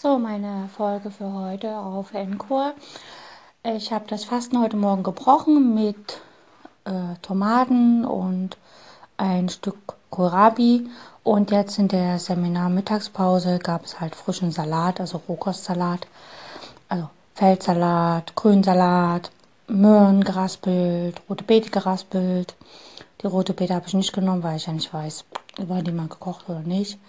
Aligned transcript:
So, 0.00 0.16
meine 0.16 0.68
Folge 0.76 1.10
für 1.10 1.32
heute 1.32 1.76
auf 1.76 2.14
Encore. 2.14 2.72
Ich 3.64 3.92
habe 3.92 4.04
das 4.06 4.24
Fasten 4.24 4.60
heute 4.60 4.76
Morgen 4.76 5.02
gebrochen 5.02 5.74
mit 5.74 6.20
äh, 6.84 7.16
Tomaten 7.20 8.04
und 8.04 8.56
ein 9.16 9.48
Stück 9.48 9.96
Kohlrabi. 10.10 10.88
Und 11.24 11.50
jetzt 11.50 11.80
in 11.80 11.88
der 11.88 12.20
Seminar-Mittagspause 12.20 13.58
gab 13.58 13.86
es 13.86 13.98
halt 13.98 14.14
frischen 14.14 14.52
Salat, 14.52 15.00
also 15.00 15.20
Rohkostsalat, 15.28 16.06
also 16.88 17.10
Feldsalat, 17.34 18.36
Grünsalat, 18.36 19.32
Möhren 19.66 20.22
geraspelt, 20.22 21.20
rote 21.28 21.42
Beete 21.42 21.70
geraspelt. 21.70 22.54
Die 23.20 23.26
rote 23.26 23.52
Beete 23.52 23.74
habe 23.74 23.88
ich 23.88 23.94
nicht 23.94 24.12
genommen, 24.12 24.44
weil 24.44 24.58
ich 24.58 24.66
ja 24.66 24.72
nicht 24.72 24.94
weiß, 24.94 25.24
war 25.66 25.82
die 25.82 25.90
mal 25.90 26.06
gekocht 26.06 26.48
oder 26.48 26.60
nicht. 26.60 27.00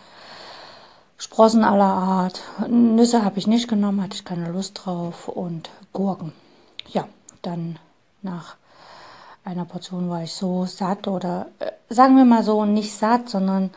Sprossen 1.19 1.65
aller 1.65 1.83
Art. 1.83 2.41
Nüsse 2.69 3.25
habe 3.25 3.39
ich 3.39 3.45
nicht 3.45 3.67
genommen, 3.67 4.01
hatte 4.01 4.15
ich 4.15 4.23
keine 4.23 4.49
Lust 4.49 4.81
drauf. 4.83 5.27
Und 5.27 5.69
Gurken. 5.91 6.31
Ja, 6.87 7.07
dann 7.41 7.77
nach 8.21 8.55
einer 9.43 9.65
Portion 9.65 10.09
war 10.09 10.23
ich 10.23 10.33
so 10.33 10.65
satt 10.65 11.07
oder 11.07 11.47
äh, 11.59 11.71
sagen 11.89 12.15
wir 12.15 12.23
mal 12.23 12.43
so, 12.43 12.63
nicht 12.65 12.93
satt, 12.93 13.29
sondern 13.29 13.69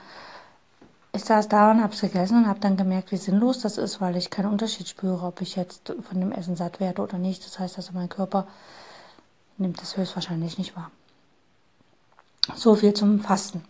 ich 1.12 1.24
saß 1.24 1.48
da 1.48 1.73
und 1.73 1.83
habe 1.83 1.92
es 1.92 2.00
gegessen 2.00 2.38
und 2.38 2.47
habe 2.48 2.60
dann 2.60 2.77
gemerkt, 2.77 3.10
wie 3.10 3.16
sinnlos 3.16 3.59
das 3.59 3.77
ist, 3.77 4.00
weil 4.00 4.16
ich 4.16 4.30
keinen 4.30 4.50
Unterschied 4.50 4.88
spüre, 4.88 5.27
ob 5.27 5.41
ich 5.41 5.56
jetzt 5.56 5.92
von 6.09 6.20
dem 6.20 6.30
Essen 6.30 6.56
satt 6.56 6.78
werde 6.78 7.02
oder 7.02 7.19
nicht. 7.19 7.45
Das 7.45 7.59
heißt 7.59 7.77
also, 7.77 7.91
mein 7.92 8.09
Körper 8.09 8.47
nimmt 9.59 9.83
das 9.83 9.97
höchstwahrscheinlich 9.97 10.59
nicht 10.59 10.77
wahr. 10.77 10.91
So 12.55 12.77
viel 12.77 12.95
zum 12.95 13.20
Fasten. 13.20 13.64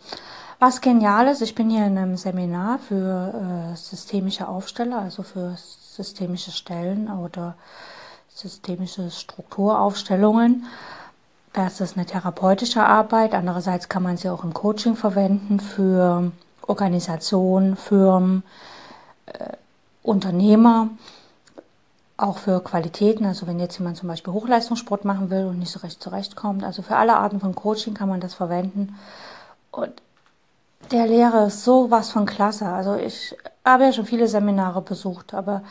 Was 0.62 0.80
genial 0.80 1.26
ist, 1.26 1.42
ich 1.42 1.56
bin 1.56 1.70
hier 1.70 1.84
in 1.84 1.98
einem 1.98 2.16
Seminar 2.16 2.78
für 2.78 3.72
äh, 3.72 3.76
systemische 3.76 4.46
Aufsteller, 4.46 5.00
also 5.00 5.24
für 5.24 5.56
systemische 5.56 6.52
Stellen 6.52 7.10
oder 7.10 7.56
systemische 8.28 9.10
Strukturaufstellungen. 9.10 10.66
Das 11.52 11.80
ist 11.80 11.96
eine 11.96 12.06
therapeutische 12.06 12.84
Arbeit. 12.84 13.34
Andererseits 13.34 13.88
kann 13.88 14.04
man 14.04 14.16
sie 14.16 14.28
auch 14.28 14.44
im 14.44 14.54
Coaching 14.54 14.94
verwenden 14.94 15.58
für 15.58 16.30
Organisationen, 16.64 17.74
Firmen, 17.74 18.44
äh, 19.26 19.56
Unternehmer, 20.04 20.90
auch 22.16 22.38
für 22.38 22.62
Qualitäten. 22.62 23.26
Also 23.26 23.48
wenn 23.48 23.58
jetzt 23.58 23.80
jemand 23.80 23.96
zum 23.96 24.06
Beispiel 24.06 24.32
Hochleistungssport 24.32 25.04
machen 25.04 25.28
will 25.28 25.46
und 25.46 25.58
nicht 25.58 25.72
so 25.72 25.80
recht 25.80 26.00
zurechtkommt. 26.00 26.62
Also 26.62 26.82
für 26.82 26.94
alle 26.94 27.16
Arten 27.16 27.40
von 27.40 27.56
Coaching 27.56 27.94
kann 27.94 28.08
man 28.08 28.20
das 28.20 28.34
verwenden. 28.34 28.96
Und 29.72 30.00
der 30.90 31.06
Lehrer 31.06 31.46
ist 31.46 31.64
sowas 31.64 32.10
von 32.10 32.26
klasse. 32.26 32.66
Also 32.66 32.96
ich 32.96 33.36
habe 33.64 33.84
ja 33.84 33.92
schon 33.92 34.06
viele 34.06 34.28
Seminare 34.28 34.82
besucht, 34.82 35.34
aber 35.34 35.62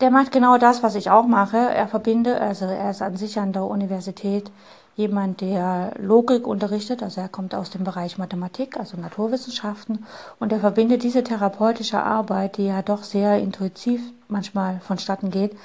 der 0.00 0.10
macht 0.10 0.32
genau 0.32 0.58
das, 0.58 0.82
was 0.82 0.94
ich 0.94 1.10
auch 1.10 1.26
mache. 1.26 1.58
Er 1.58 1.88
verbindet, 1.88 2.40
also 2.40 2.64
er 2.64 2.90
ist 2.90 3.02
an 3.02 3.16
sich 3.16 3.38
an 3.38 3.52
der 3.52 3.64
Universität 3.64 4.50
jemand, 4.96 5.40
der 5.40 5.92
Logik 5.98 6.46
unterrichtet, 6.46 7.02
also 7.02 7.20
er 7.20 7.28
kommt 7.28 7.54
aus 7.54 7.70
dem 7.70 7.84
Bereich 7.84 8.18
Mathematik, 8.18 8.76
also 8.76 8.98
Naturwissenschaften, 8.98 10.04
und 10.38 10.52
er 10.52 10.60
verbindet 10.60 11.02
diese 11.02 11.24
therapeutische 11.24 12.02
Arbeit, 12.02 12.58
die 12.58 12.66
ja 12.66 12.82
doch 12.82 13.02
sehr 13.02 13.38
intuitiv 13.38 14.02
manchmal 14.28 14.80
vonstatten 14.80 15.30
geht, 15.30 15.56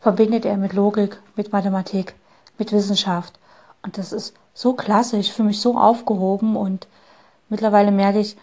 verbindet 0.00 0.44
er 0.44 0.56
mit 0.56 0.74
Logik, 0.74 1.20
mit 1.36 1.52
Mathematik, 1.52 2.14
mit 2.58 2.72
Wissenschaft. 2.72 3.38
Und 3.82 3.96
das 3.98 4.12
ist 4.12 4.34
so 4.52 4.74
klasse, 4.74 5.16
ich 5.16 5.32
fühle 5.32 5.48
mich 5.48 5.60
so 5.60 5.78
aufgehoben 5.78 6.56
und 6.56 6.86
Mittlerweile 7.52 7.90
merke 7.90 8.18
ich, 8.18 8.34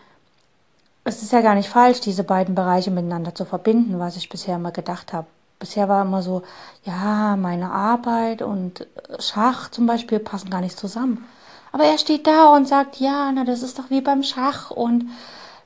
es 1.03 1.23
ist 1.23 1.31
ja 1.31 1.41
gar 1.41 1.55
nicht 1.55 1.67
falsch, 1.67 1.99
diese 1.99 2.23
beiden 2.23 2.53
Bereiche 2.53 2.91
miteinander 2.91 3.33
zu 3.33 3.43
verbinden, 3.43 3.97
was 3.97 4.15
ich 4.17 4.29
bisher 4.29 4.57
immer 4.57 4.69
gedacht 4.69 5.13
habe. 5.13 5.25
Bisher 5.57 5.89
war 5.89 6.03
immer 6.03 6.21
so, 6.21 6.43
ja, 6.83 7.35
meine 7.35 7.71
Arbeit 7.71 8.43
und 8.43 8.85
Schach 9.17 9.71
zum 9.71 9.87
Beispiel 9.87 10.19
passen 10.19 10.51
gar 10.51 10.61
nicht 10.61 10.77
zusammen. 10.77 11.25
Aber 11.71 11.85
er 11.85 11.97
steht 11.97 12.27
da 12.27 12.53
und 12.55 12.67
sagt, 12.67 12.97
ja, 12.99 13.31
na, 13.31 13.45
das 13.45 13.63
ist 13.63 13.79
doch 13.79 13.89
wie 13.89 14.01
beim 14.01 14.21
Schach. 14.21 14.69
Und 14.69 15.05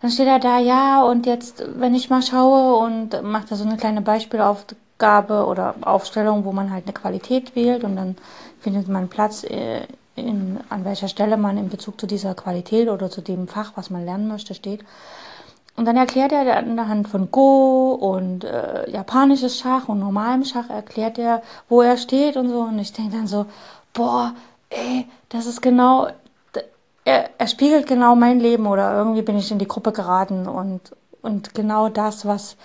dann 0.01 0.09
steht 0.09 0.27
er 0.27 0.39
da, 0.39 0.59
ja, 0.59 1.03
und 1.03 1.25
jetzt, 1.25 1.65
wenn 1.75 1.95
ich 1.95 2.09
mal 2.09 2.21
schaue 2.21 2.77
und 2.77 3.23
macht 3.23 3.51
da 3.51 3.57
so 3.57 3.65
eine 3.65 3.75
kleine 3.75 3.99
Beispielaufgabe 3.99 5.45
oder 5.47 5.75
Aufstellung, 5.81 6.45
wo 6.45 6.53
man 6.53 6.71
halt 6.71 6.85
eine 6.85 6.93
Qualität 6.93 7.57
wählt 7.57 7.83
und 7.83 7.97
dann 7.97 8.15
findet 8.61 8.87
man 8.87 9.09
Platz 9.09 9.43
an 10.69 10.85
welcher 10.85 11.07
Stelle 11.07 11.37
man 11.37 11.57
in 11.57 11.69
Bezug 11.69 11.99
zu 11.99 12.07
dieser 12.07 12.35
Qualität 12.35 12.89
oder 12.89 13.09
zu 13.09 13.21
dem 13.21 13.47
Fach, 13.47 13.73
was 13.75 13.89
man 13.89 14.05
lernen 14.05 14.27
möchte, 14.27 14.53
steht. 14.53 14.83
Und 15.75 15.85
dann 15.85 15.97
erklärt 15.97 16.31
er 16.31 16.57
anhand 16.57 17.07
von 17.07 17.31
Go 17.31 17.93
und 17.93 18.43
äh, 18.43 18.89
japanisches 18.91 19.57
Schach 19.57 19.89
und 19.89 19.99
normalem 19.99 20.45
Schach, 20.45 20.69
erklärt 20.69 21.17
er, 21.17 21.41
wo 21.67 21.81
er 21.81 21.97
steht 21.97 22.37
und 22.37 22.49
so. 22.49 22.61
Und 22.61 22.77
ich 22.77 22.93
denke 22.93 23.17
dann 23.17 23.27
so, 23.27 23.47
boah, 23.93 24.33
ey, 24.69 25.07
das 25.29 25.47
ist 25.47 25.61
genau, 25.61 26.09
er, 27.05 27.29
er 27.37 27.47
spiegelt 27.47 27.87
genau 27.87 28.15
mein 28.15 28.39
Leben 28.39 28.67
oder 28.67 28.95
irgendwie 28.95 29.23
bin 29.23 29.37
ich 29.37 29.51
in 29.51 29.59
die 29.59 29.67
Gruppe 29.67 29.91
geraten 29.91 30.47
und, 30.47 30.95
und 31.21 31.55
genau 31.55 31.89
das, 31.89 32.25
was 32.25 32.55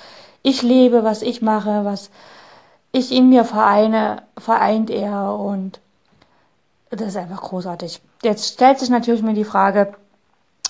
ich 0.42 0.62
lebe, 0.62 1.02
was 1.02 1.22
ich 1.22 1.42
mache, 1.42 1.84
was 1.84 2.10
ich 2.92 3.12
in 3.12 3.28
mir 3.28 3.44
vereine, 3.44 4.22
vereint 4.36 4.90
er 4.90 5.34
und 5.34 5.80
das 6.90 7.08
ist 7.08 7.16
einfach 7.16 7.42
großartig. 7.42 8.00
Jetzt 8.22 8.54
stellt 8.54 8.78
sich 8.78 8.90
natürlich 8.90 9.22
mir 9.22 9.34
die 9.34 9.44
Frage, 9.44 9.94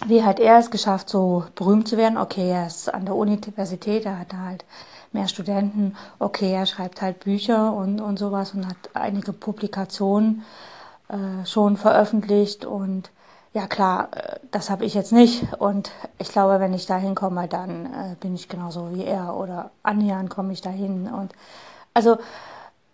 wie 0.06 0.22
hat 0.22 0.38
er 0.38 0.58
es 0.58 0.70
geschafft, 0.70 1.08
so 1.08 1.44
berühmt 1.54 1.88
zu 1.88 1.96
werden? 1.96 2.18
Okay, 2.18 2.50
er 2.50 2.66
ist 2.66 2.92
an 2.92 3.04
der 3.04 3.16
Universität, 3.16 4.04
er 4.04 4.18
hat 4.18 4.32
halt 4.32 4.64
mehr 5.12 5.28
Studenten. 5.28 5.96
Okay, 6.18 6.52
er 6.52 6.66
schreibt 6.66 7.02
halt 7.02 7.20
Bücher 7.20 7.72
und, 7.72 8.00
und 8.00 8.18
sowas 8.18 8.54
und 8.54 8.66
hat 8.66 8.76
einige 8.94 9.32
Publikationen 9.32 10.44
äh, 11.08 11.46
schon 11.46 11.76
veröffentlicht. 11.76 12.64
Und 12.64 13.10
ja 13.52 13.66
klar, 13.66 14.08
äh, 14.14 14.38
das 14.50 14.70
habe 14.70 14.84
ich 14.84 14.94
jetzt 14.94 15.12
nicht. 15.12 15.52
Und 15.58 15.90
ich 16.18 16.28
glaube, 16.28 16.60
wenn 16.60 16.74
ich 16.74 16.86
da 16.86 16.96
hinkomme, 16.96 17.48
dann 17.48 17.86
äh, 17.86 18.16
bin 18.20 18.34
ich 18.34 18.48
genauso 18.48 18.94
wie 18.94 19.04
er 19.04 19.36
oder 19.36 19.70
annähernd 19.82 20.30
komme 20.30 20.52
ich 20.52 20.60
dahin. 20.60 21.08
Und 21.08 21.32
also 21.94 22.18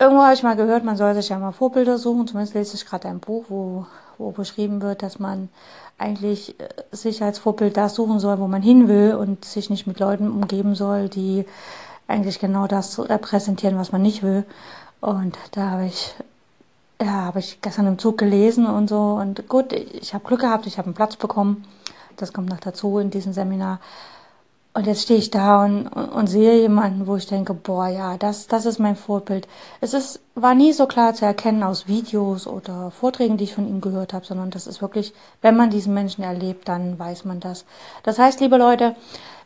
Irgendwo 0.05 0.23
habe 0.23 0.35
ich 0.35 0.43
mal 0.43 0.55
gehört, 0.55 0.85
man 0.85 0.99
soll 0.99 1.15
sich 1.15 1.31
ja 1.31 1.39
mal 1.39 1.53
Vorbilder 1.53 1.97
suchen. 1.97 2.27
Zumindest 2.27 2.55
lese 2.55 2.77
ich 2.77 2.85
gerade 2.85 3.09
ein 3.09 3.21
Buch, 3.21 3.47
wo, 3.49 3.87
wo 4.19 4.33
beschrieben 4.33 4.83
wird, 4.83 5.03
dass 5.03 5.19
man 5.19 5.49
eigentlich 5.97 6.61
äh, 6.61 6.69
sich 6.93 7.23
als 7.23 7.39
Vorbild 7.39 7.79
das 7.79 7.95
suchen 7.95 8.21
soll, 8.21 8.39
wo 8.39 8.47
man 8.47 8.61
hin 8.61 8.87
will 8.87 9.15
und 9.15 9.47
sich 9.47 9.71
nicht 9.71 9.87
mit 9.87 9.99
Leuten 10.01 10.31
umgeben 10.31 10.75
soll, 10.75 11.09
die 11.09 11.47
eigentlich 12.07 12.39
genau 12.39 12.67
das 12.67 12.99
repräsentieren, 12.99 13.79
was 13.79 13.93
man 13.93 14.03
nicht 14.03 14.23
will. 14.23 14.45
Und 15.01 15.39
da 15.53 15.71
habe 15.71 15.87
ich, 15.87 16.15
ja, 17.01 17.07
habe 17.07 17.39
ich 17.39 17.63
gestern 17.63 17.87
im 17.87 17.99
Zug 17.99 18.19
gelesen 18.19 18.67
und 18.67 18.91
so. 18.91 19.15
Und 19.15 19.49
gut, 19.49 19.73
ich 19.73 20.13
habe 20.13 20.27
Glück 20.27 20.41
gehabt, 20.41 20.67
ich 20.67 20.77
habe 20.77 20.85
einen 20.85 20.95
Platz 20.95 21.17
bekommen. 21.17 21.65
Das 22.19 22.35
kommt 22.35 22.51
noch 22.51 22.61
dazu 22.61 22.99
in 22.99 23.09
diesem 23.09 23.33
Seminar. 23.33 23.81
Und 24.77 24.89
jetzt 24.89 25.03
stehe 25.03 25.21
ich 25.21 25.31
da 25.31 25.65
und, 25.65 25.87
und, 25.87 26.27
sehe 26.27 26.61
jemanden, 26.61 27.07
wo 27.07 27.15
ich 27.15 27.29
denke, 27.29 27.55
boah, 27.55 27.87
ja, 27.87 28.19
das, 28.19 28.49
das 28.49 28.67
ist 28.67 28.81
mein 28.81 28.97
Vorbild. 28.97 29.47
Es 29.81 29.95
ist, 29.95 30.21
war 30.35 30.57
nie 30.57 30.73
so 30.73 30.87
klar 30.87 31.15
zu 31.15 31.25
erkennen 31.25 31.63
aus 31.63 31.87
Videos 31.87 32.49
oder 32.49 32.91
Vorträgen, 32.91 33.37
die 33.37 33.45
ich 33.45 33.55
von 33.55 33.69
ihm 33.69 33.81
gehört 33.81 34.13
habe, 34.13 34.27
sondern 34.27 34.51
das 34.51 34.67
ist 34.67 34.83
wirklich, 34.83 35.15
wenn 35.43 35.57
man 35.57 35.71
diesen 35.71 35.95
Menschen 35.95 36.25
erlebt, 36.25 36.69
dann 36.69 36.99
weiß 36.99 37.25
man 37.25 37.39
das. 37.39 37.67
Das 38.03 38.19
heißt, 38.19 38.41
liebe 38.41 38.57
Leute, 38.57 38.97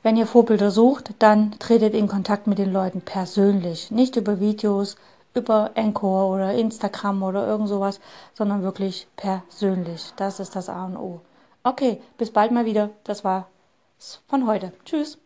wenn 0.02 0.16
ihr 0.16 0.26
Vorbilder 0.26 0.70
sucht, 0.70 1.12
dann 1.18 1.58
tretet 1.58 1.92
in 1.92 2.08
Kontakt 2.08 2.46
mit 2.46 2.56
den 2.56 2.72
Leuten 2.72 3.02
persönlich. 3.02 3.90
Nicht 3.90 4.16
über 4.16 4.40
Videos, 4.40 4.96
über 5.34 5.72
Encore 5.74 6.28
oder 6.28 6.54
Instagram 6.54 7.22
oder 7.22 7.46
irgend 7.46 7.68
sowas, 7.68 8.00
sondern 8.32 8.62
wirklich 8.62 9.06
persönlich. 9.16 10.10
Das 10.16 10.40
ist 10.40 10.56
das 10.56 10.70
A 10.70 10.86
und 10.86 10.96
O. 10.96 11.20
Okay, 11.64 12.00
bis 12.16 12.30
bald 12.30 12.50
mal 12.50 12.64
wieder. 12.64 12.88
Das 13.04 13.24
war 13.24 13.48
von 14.26 14.46
heute. 14.46 14.72
Tschüss. 14.84 15.18